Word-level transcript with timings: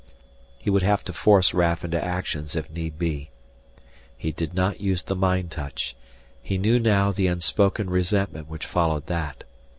He 0.57 0.71
would 0.71 0.81
have 0.81 1.03
to 1.03 1.13
force 1.13 1.53
Raf 1.53 1.85
into 1.85 2.03
action 2.03 2.45
if 2.55 2.71
need 2.71 2.97
be. 2.97 3.29
He 4.17 4.31
did 4.31 4.55
not 4.55 4.81
use 4.81 5.03
the 5.03 5.15
mind 5.15 5.51
touch; 5.51 5.95
he 6.41 6.57
knew 6.57 6.79
now 6.79 7.11
the 7.11 7.27
unspoken 7.27 7.87
resentment 7.87 8.49
which 8.49 8.65
followed 8.65 9.05
that. 9.05 9.43